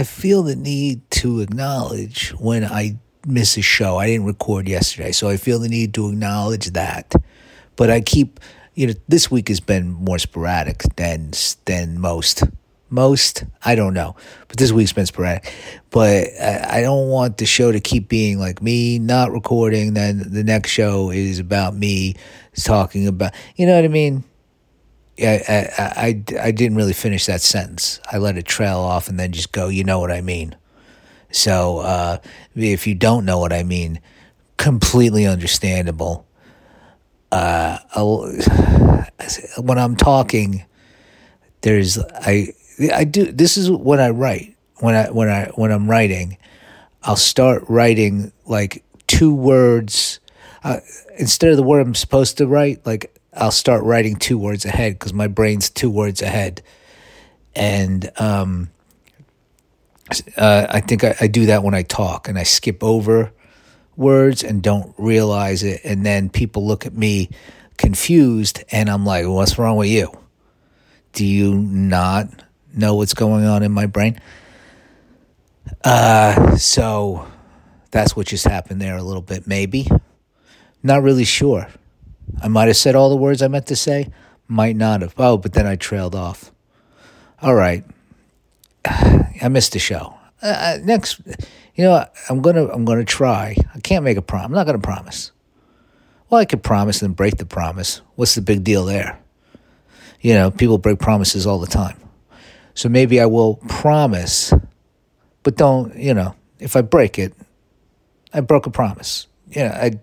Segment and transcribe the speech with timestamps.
[0.00, 3.98] I feel the need to acknowledge when I miss a show.
[3.98, 7.12] I didn't record yesterday, so I feel the need to acknowledge that.
[7.76, 8.40] But I keep,
[8.74, 11.32] you know, this week has been more sporadic than
[11.66, 12.44] than most.
[12.88, 14.16] Most, I don't know,
[14.48, 15.52] but this week's been sporadic.
[15.90, 19.92] But I, I don't want the show to keep being like me not recording.
[19.92, 22.14] Then the next show is about me
[22.58, 24.24] talking about, you know what I mean?
[25.20, 28.00] I, I, I, I didn't really finish that sentence.
[28.10, 30.56] I let it trail off and then just go, you know what I mean.
[31.30, 32.18] So uh,
[32.54, 34.00] if you don't know what I mean,
[34.56, 36.26] completely understandable.
[37.32, 37.78] Uh,
[39.58, 40.64] when I'm talking,
[41.62, 42.48] there's I
[42.92, 46.38] I do this is when I write when I when I when I'm writing,
[47.02, 50.20] I'll start writing like two words
[50.64, 50.80] uh,
[51.18, 52.84] instead of the word I'm supposed to write.
[52.84, 56.62] Like I'll start writing two words ahead because my brain's two words ahead,
[57.54, 58.70] and um,
[60.36, 63.32] uh, I think I, I do that when I talk and I skip over
[63.96, 67.30] words and don't realize it, and then people look at me
[67.76, 70.12] confused, and I'm like, "What's wrong with you?
[71.12, 72.28] Do you not
[72.74, 74.20] know what's going on in my brain?"
[75.84, 77.26] Uh, so
[77.90, 79.88] that's what just happened there a little bit, maybe.
[80.82, 81.68] Not really sure.
[82.42, 84.08] I might have said all the words I meant to say,
[84.48, 85.14] might not have.
[85.16, 86.50] Oh, but then I trailed off.
[87.42, 87.84] All right.
[88.84, 90.14] I missed the show.
[90.42, 91.20] Uh, uh, next,
[91.74, 93.56] you know, I'm gonna I'm gonna try.
[93.74, 94.46] I can't make a promise.
[94.46, 95.32] I'm not gonna promise.
[96.28, 98.00] Well, I could promise and break the promise.
[98.14, 99.18] What's the big deal there?
[100.20, 101.98] You know, people break promises all the time.
[102.74, 104.52] So maybe I will promise,
[105.42, 105.96] but don't.
[105.96, 107.34] You know, if I break it,
[108.32, 109.26] I broke a promise.
[109.50, 109.98] You know, I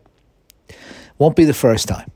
[1.18, 2.12] won't be the first time.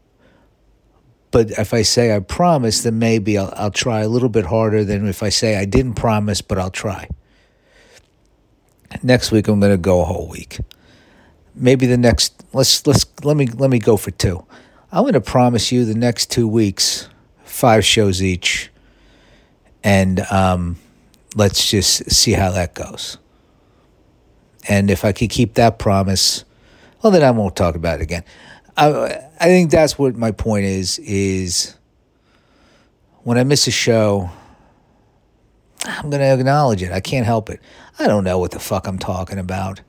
[1.32, 4.84] But if I say I promise, then maybe I'll, I'll try a little bit harder
[4.84, 7.08] than if I say I didn't promise, but I'll try.
[9.02, 10.60] Next week I'm going to go a whole week.
[11.56, 14.46] Maybe the next let's let's let me let me go for two.
[14.92, 17.08] I'm going to promise you the next two weeks,
[17.44, 18.70] five shows each,
[19.84, 20.78] and um,
[21.36, 23.18] let's just see how that goes.
[24.68, 26.44] And if I could keep that promise,
[27.02, 28.24] well, then I won't talk about it again.
[28.78, 31.76] I I think that's what my point is is
[33.24, 34.30] when I miss a show,
[35.86, 36.92] I'm going to acknowledge it.
[36.92, 37.60] I can't help it.
[38.00, 39.82] I don't know what the fuck I'm talking about,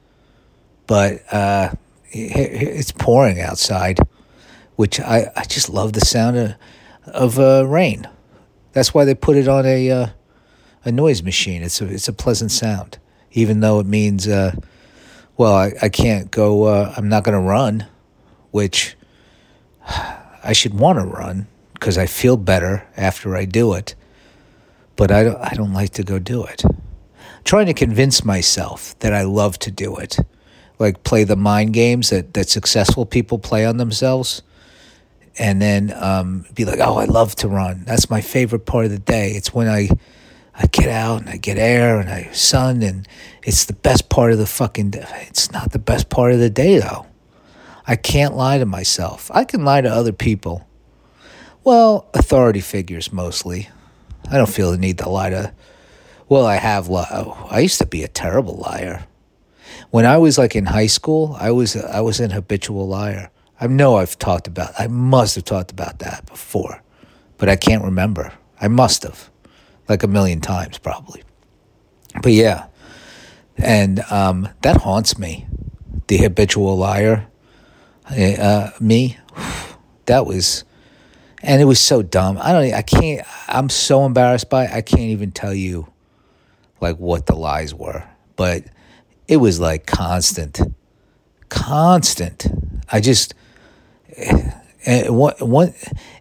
[0.86, 1.72] but uh,
[2.10, 3.98] it's pouring outside,
[4.76, 6.54] which I, I just love the sound of,
[7.06, 8.08] of uh, rain.
[8.72, 10.06] That's why they put it on a uh,
[10.84, 11.62] a noise machine.
[11.62, 12.98] It's a it's a pleasant sound,
[13.32, 14.54] even though it means, uh,
[15.36, 16.64] well, I, I can't go.
[16.64, 17.86] Uh, I'm not going to run
[18.52, 18.96] which
[20.44, 23.96] I should want to run because I feel better after I do it,
[24.94, 26.64] but I don't, I don't like to go do it.
[26.64, 30.16] I'm trying to convince myself that I love to do it,
[30.78, 34.42] like play the mind games that, that successful people play on themselves,
[35.38, 37.82] and then um, be like, oh, I love to run.
[37.84, 39.32] That's my favorite part of the day.
[39.32, 39.88] It's when I
[40.54, 43.08] I get out and I get air and I sun and
[43.42, 45.26] it's the best part of the fucking day.
[45.28, 47.06] It's not the best part of the day though.
[47.86, 49.30] I can't lie to myself.
[49.34, 50.66] I can lie to other people.
[51.64, 53.68] Well, authority figures mostly.
[54.30, 55.52] I don't feel the need to lie to.
[56.28, 56.88] Well, I have.
[56.88, 59.06] Li- oh, I used to be a terrible liar.
[59.90, 63.30] When I was like in high school, I was I was an habitual liar.
[63.60, 64.72] I know I've talked about.
[64.78, 66.82] I must have talked about that before,
[67.38, 68.32] but I can't remember.
[68.60, 69.30] I must have,
[69.88, 71.22] like a million times probably.
[72.22, 72.66] But yeah,
[73.56, 75.46] and um, that haunts me.
[76.08, 77.28] The habitual liar
[78.12, 79.18] uh, me,
[80.06, 80.64] that was,
[81.42, 82.38] and it was so dumb.
[82.40, 84.70] I don't, I can't, I'm so embarrassed by it.
[84.70, 85.88] I can't even tell you
[86.80, 88.04] like what the lies were,
[88.36, 88.64] but
[89.28, 90.60] it was like constant,
[91.48, 92.46] constant.
[92.90, 93.34] I just,
[94.86, 95.74] and what, what,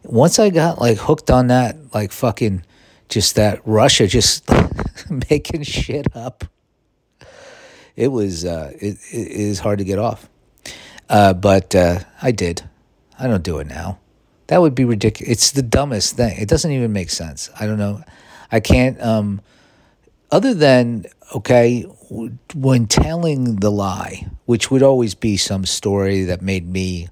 [0.03, 2.63] once I got like hooked on that, like fucking,
[3.09, 4.50] just that Russia just
[5.29, 6.46] making shit up.
[7.96, 10.31] It was, uh, it, it is hard to get off.
[11.11, 12.63] Uh, but uh, I did.
[13.19, 13.99] I don't do it now.
[14.47, 15.29] That would be ridiculous.
[15.29, 16.37] It's the dumbest thing.
[16.40, 17.49] It doesn't even make sense.
[17.59, 18.02] I don't know.
[18.49, 18.99] I can't.
[19.02, 19.41] Um,
[20.31, 21.05] other than
[21.35, 21.81] okay,
[22.55, 27.09] when telling the lie, which would always be some story that made me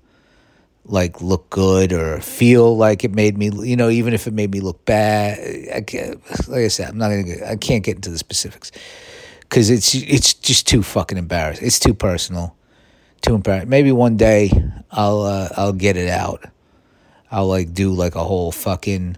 [0.85, 4.49] like look good or feel like it made me, you know, even if it made
[4.49, 5.39] me look bad.
[5.75, 7.23] I can't, like I said, I'm not gonna.
[7.23, 8.71] Get, I can't get into the specifics
[9.41, 11.67] because it's it's just too fucking embarrassing.
[11.67, 12.55] It's too personal
[13.21, 13.69] too embarrassing.
[13.69, 14.51] Maybe one day
[14.91, 16.45] I'll uh, I'll get it out.
[17.31, 19.17] I'll like do like a whole fucking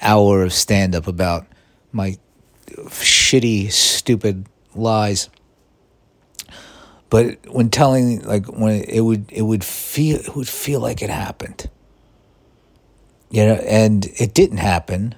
[0.00, 1.46] hour of stand up about
[1.92, 2.18] my
[2.66, 5.30] shitty, stupid lies.
[7.08, 11.10] But when telling, like when it would, it would feel, it would feel like it
[11.10, 11.70] happened.
[13.30, 15.14] You know, and it didn't happen,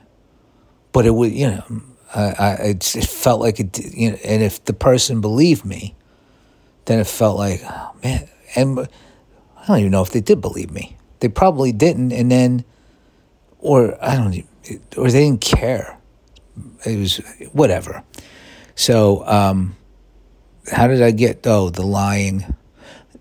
[0.93, 1.83] but it would, you know,
[2.15, 5.95] I, I it, it felt like it, you know, and if the person believed me,
[6.88, 10.70] then it felt like, oh, man, and I don't even know if they did believe
[10.70, 10.96] me.
[11.20, 12.64] They probably didn't, and then,
[13.58, 14.35] or I don't,
[14.96, 15.99] or they didn't care.
[16.87, 17.19] It was
[17.52, 18.02] whatever.
[18.75, 19.76] So, um,
[20.73, 21.46] how did I get?
[21.46, 22.56] Oh, the lying.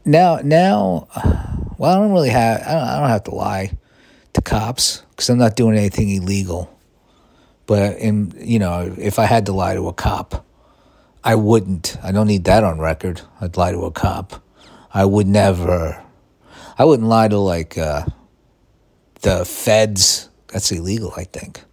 [0.06, 1.10] Now, now,
[1.78, 2.62] well, I don't really have.
[2.62, 3.72] I don't, I don't have to lie
[4.34, 6.74] to cops because I'm not doing anything illegal.
[7.66, 10.46] But in you know, if I had to lie to a cop,
[11.24, 11.98] I wouldn't.
[12.04, 13.22] I don't need that on record.
[13.42, 14.44] I'd lie to a cop.
[14.94, 16.04] I would never.
[16.78, 18.06] I wouldn't lie to like uh,
[19.22, 20.30] the feds.
[20.48, 21.64] That's illegal, I think.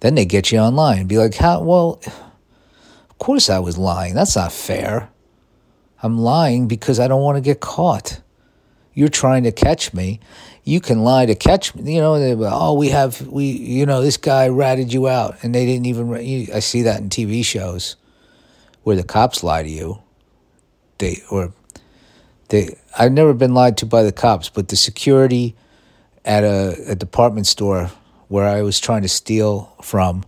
[0.00, 1.00] Then they get you online.
[1.00, 1.62] and Be like, how?
[1.62, 4.14] Well, of course I was lying.
[4.14, 5.08] That's not fair.
[6.02, 8.20] I'm lying because I don't want to get caught.
[8.94, 10.20] You're trying to catch me.
[10.64, 11.94] You can lie to catch me.
[11.94, 12.14] You know,
[12.52, 13.46] oh, we have we.
[13.46, 16.12] You know, this guy ratted you out, and they didn't even.
[16.52, 17.96] I see that in TV shows
[18.82, 20.02] where the cops lie to you.
[20.98, 21.52] They or
[22.48, 22.76] they.
[22.98, 25.56] I've never been lied to by the cops, but the security
[26.24, 27.90] at a, a department store
[28.28, 30.24] where I was trying to steal from,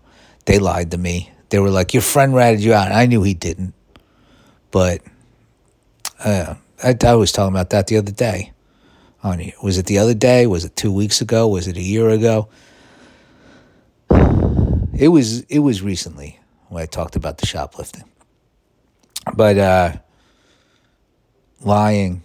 [0.46, 1.30] they lied to me.
[1.50, 3.74] They were like, "Your friend ratted you out." And I knew he didn't,
[4.70, 5.02] but
[6.24, 8.52] uh, I, I was talking about that the other day.
[9.22, 10.46] On was it the other day?
[10.46, 11.48] Was it two weeks ago?
[11.48, 12.48] Was it a year ago?
[14.96, 15.40] It was.
[15.42, 18.04] It was recently when I talked about the shoplifting.
[19.32, 19.92] But uh,
[21.62, 22.22] lying,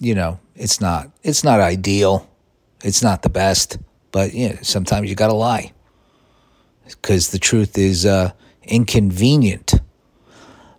[0.00, 1.10] you know, it's not.
[1.22, 2.28] It's not ideal.
[2.84, 3.78] It's not the best.
[4.12, 5.72] But you know, sometimes you got to lie
[6.86, 8.32] because the truth is uh,
[8.62, 9.74] inconvenient.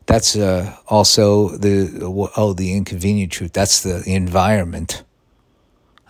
[0.06, 2.02] That's uh, also the
[2.36, 3.54] oh the inconvenient truth.
[3.54, 5.04] That's the, environment.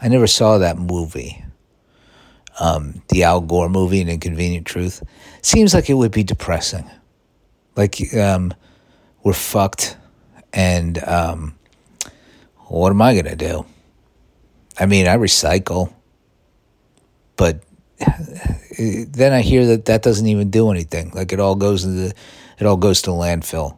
[0.01, 1.43] I never saw that movie.
[2.61, 5.03] Um, the Al Gore movie, An Inconvenient Truth,
[5.41, 6.89] seems like it would be depressing.
[7.77, 8.53] Like um,
[9.23, 9.97] we're fucked,
[10.53, 11.55] and um,
[12.67, 13.65] what am I gonna do?
[14.79, 15.93] I mean, I recycle
[17.39, 17.63] but
[18.77, 21.11] then I hear that that doesn't even do anything.
[21.11, 22.13] Like it all goes to the,
[22.59, 23.77] it all goes to landfill,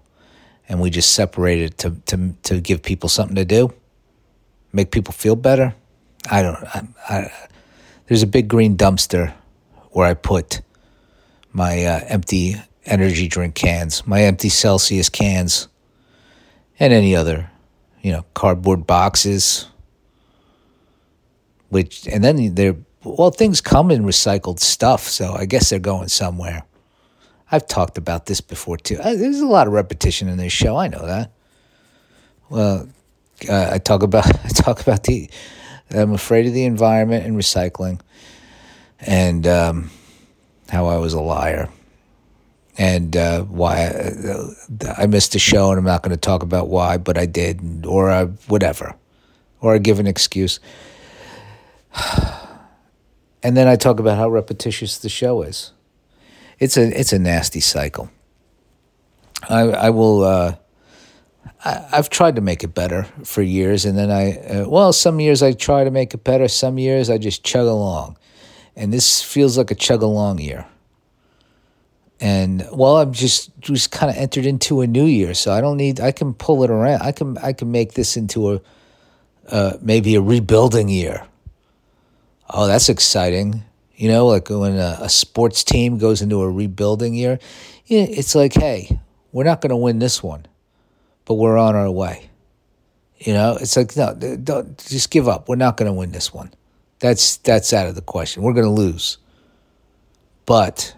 [0.67, 3.71] and we just separate it to to to give people something to do,
[4.73, 5.75] make people feel better.
[6.29, 6.55] I don't.
[6.55, 7.31] I, I,
[8.07, 9.33] there's a big green dumpster
[9.91, 10.61] where I put
[11.53, 12.55] my uh, empty
[12.85, 15.67] energy drink cans, my empty Celsius cans,
[16.79, 17.49] and any other,
[18.01, 19.67] you know, cardboard boxes.
[21.69, 26.07] Which and then they're well, things come in recycled stuff, so I guess they're going
[26.07, 26.63] somewhere.
[27.51, 28.97] I've talked about this before too.
[28.97, 30.77] There's a lot of repetition in this show.
[30.77, 31.31] I know that.
[32.49, 32.87] Well,
[33.49, 35.29] uh, I talk about I talk about the.
[35.89, 37.99] I'm afraid of the environment and recycling,
[38.99, 39.91] and um,
[40.69, 41.67] how I was a liar,
[42.81, 46.67] and uh, why I, I, missed a show, and I'm not going to talk about
[46.67, 48.95] why, but I did, or I, whatever,
[49.59, 50.59] or I give an excuse.
[53.43, 55.73] and then I talk about how repetitious the show is.
[56.57, 58.09] It's a it's a nasty cycle.
[59.47, 60.23] I I will.
[60.23, 60.55] Uh,
[61.63, 65.19] I, have tried to make it better for years, and then I uh, well, some
[65.19, 66.47] years I try to make it better.
[66.47, 68.17] Some years I just chug along,
[68.75, 70.65] and this feels like a chug along year.
[72.21, 75.77] And well, I'm just just kind of entered into a new year, so I don't
[75.77, 75.99] need.
[75.99, 77.01] I can pull it around.
[77.01, 78.61] I can I can make this into a
[79.49, 81.25] uh, maybe a rebuilding year
[82.51, 83.63] oh, that's exciting.
[83.95, 87.39] You know, like when a, a sports team goes into a rebuilding year,
[87.87, 88.99] it's like, hey,
[89.31, 90.45] we're not going to win this one,
[91.25, 92.29] but we're on our way.
[93.19, 95.47] You know, it's like no, don't just give up.
[95.47, 96.51] We're not going to win this one.
[96.99, 98.41] That's that's out of the question.
[98.41, 99.19] We're going to lose.
[100.47, 100.95] But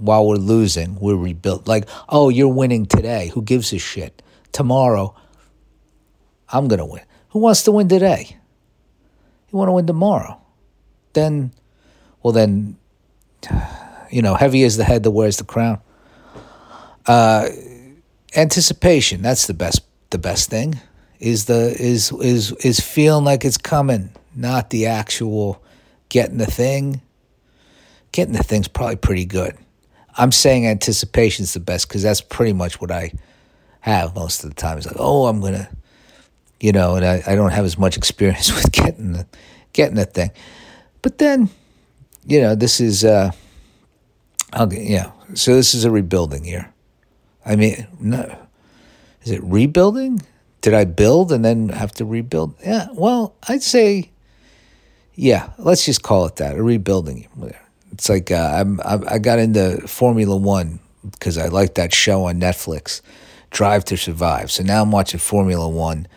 [0.00, 1.68] while we're losing, we're rebuilt.
[1.68, 3.28] Like, oh, you're winning today.
[3.34, 4.22] Who gives a shit?
[4.52, 5.14] Tomorrow,
[6.48, 7.02] I'm going to win.
[7.30, 8.36] Who wants to win today?
[9.50, 10.40] You want to win tomorrow
[11.12, 11.52] then,
[12.22, 12.76] well, then,
[14.10, 15.80] you know, heavy is the head that wears the crown.
[17.06, 17.48] Uh,
[18.36, 20.80] anticipation, that's the best, the best thing
[21.18, 25.62] is the, is, is, is feeling like it's coming, not the actual
[26.08, 27.02] getting the thing.
[28.12, 29.56] Getting the thing's probably pretty good.
[30.20, 33.12] I'm saying anticipation is the best because that's pretty much what I
[33.80, 34.76] have most of the time.
[34.76, 35.70] It's like, oh, I'm gonna,
[36.60, 39.26] you know, and I, I don't have as much experience with getting the
[39.72, 40.30] getting the thing.
[41.00, 41.48] But then,
[42.26, 43.30] you know, this is, uh,
[44.54, 45.12] okay, yeah.
[45.32, 46.70] So this is a rebuilding year.
[47.46, 48.36] I mean, no,
[49.22, 50.20] is it rebuilding?
[50.60, 52.56] Did I build and then have to rebuild?
[52.62, 54.10] Yeah, well, I'd say,
[55.14, 57.26] yeah, let's just call it that a rebuilding.
[58.00, 60.80] It's like uh, I'm, I got into Formula One
[61.10, 63.02] because I liked that show on Netflix,
[63.50, 64.50] Drive to Survive.
[64.50, 66.08] So now I'm watching Formula One.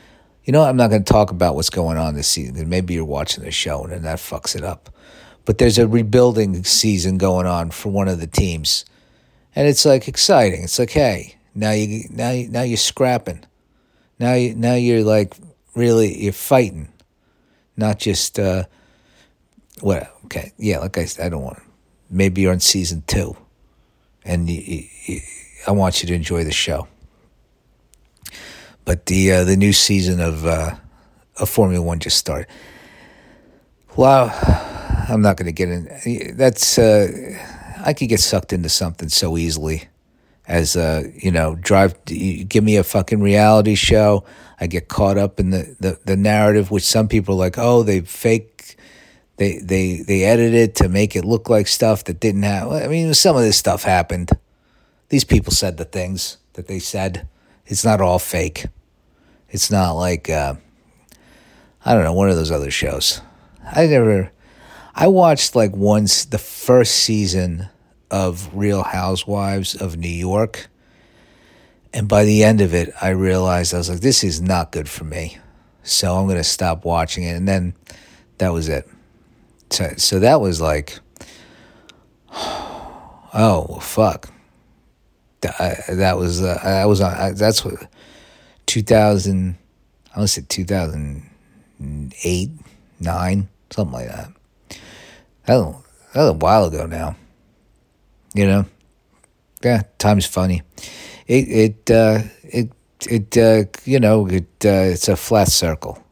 [0.45, 2.69] You know, I'm not going to talk about what's going on this season.
[2.69, 4.95] Maybe you're watching the show and that fucks it up.
[5.43, 8.85] But there's a rebuilding season going on for one of the teams,
[9.53, 10.63] and it's like exciting.
[10.63, 13.43] It's like, hey, now you now you, now you're scrapping.
[14.19, 15.35] Now you now you're like
[15.75, 16.93] really you're fighting,
[17.75, 18.63] not just uh,
[19.81, 20.09] what?
[20.23, 20.79] Okay, yeah.
[20.79, 21.62] Like I said, I don't want.
[22.13, 23.35] Maybe you're on season two,
[24.23, 25.19] and you, you,
[25.67, 26.87] I want you to enjoy the show.
[28.85, 30.75] But the uh, the new season of uh,
[31.37, 32.47] of Formula One just started.
[33.95, 34.31] Wow,
[35.09, 36.35] I'm not going to get in.
[36.37, 37.07] That's uh,
[37.83, 39.89] I could get sucked into something so easily
[40.47, 44.25] as a you know drive give me a fucking reality show
[44.59, 47.81] i get caught up in the, the, the narrative which some people are like oh
[47.81, 48.77] they fake
[49.37, 53.13] they they they edited to make it look like stuff that didn't happen i mean
[53.13, 54.31] some of this stuff happened
[55.09, 57.27] these people said the things that they said
[57.65, 58.65] it's not all fake
[59.49, 60.55] it's not like uh,
[61.85, 63.21] i don't know one of those other shows
[63.75, 64.31] i never
[64.95, 67.69] i watched like once the first season
[68.13, 70.67] of Real Housewives of New York.
[71.95, 74.87] And by the end of it, I realized I was like, this is not good
[74.87, 75.39] for me.
[75.81, 77.31] So I'm going to stop watching it.
[77.35, 77.73] And then
[78.37, 78.87] that was it.
[79.73, 80.99] So, that was like,
[82.31, 84.29] oh, fuck.
[85.41, 87.87] That, that was, uh, I was on, that's what,
[88.65, 89.57] 2000,
[90.13, 92.49] I want to say 2008,
[92.99, 94.29] 9, something like that.
[95.45, 97.15] That was, that was a while ago now.
[98.35, 98.65] You know,
[99.63, 100.63] yeah, time's funny.
[101.27, 102.71] It it uh, it
[103.07, 106.02] it uh, you know it uh, it's a flat circle.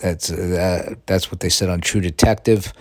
[0.00, 2.72] That's uh, that's what they said on True Detective.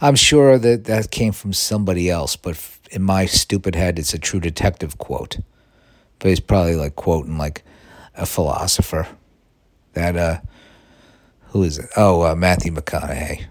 [0.00, 2.58] I'm sure that that came from somebody else, but
[2.90, 5.38] in my stupid head, it's a True Detective quote.
[6.18, 7.64] But he's probably like quoting like
[8.14, 9.08] a philosopher.
[9.94, 10.40] That uh,
[11.48, 11.90] who is it?
[11.96, 13.46] Oh, uh, Matthew McConaughey.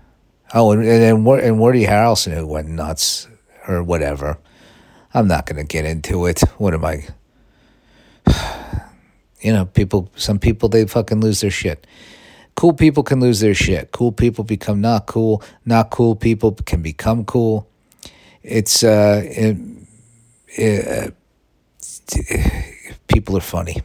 [0.53, 3.27] Oh, and and, and Woody Harrelson who went nuts
[3.67, 4.38] or whatever.
[5.13, 6.41] I'm not going to get into it.
[6.57, 7.07] What am I?
[9.41, 11.88] You know, people, some people, they fucking lose their shit.
[12.59, 13.93] Cool people can lose their shit.
[13.93, 15.41] Cool people become not cool.
[15.63, 17.69] Not cool people can become cool.
[18.43, 19.55] It's, uh, it,
[20.57, 21.13] it,
[22.17, 22.21] uh,
[23.07, 23.81] people are funny.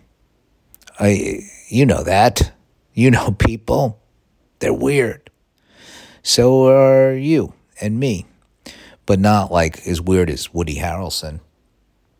[0.98, 2.50] I, you know that.
[2.94, 4.00] You know people.
[4.58, 5.30] They're weird.
[6.24, 8.26] So are you and me
[9.06, 11.38] but not like as weird as Woody Harrelson.